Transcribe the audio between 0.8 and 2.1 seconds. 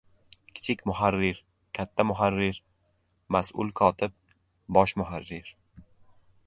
muharrir, katta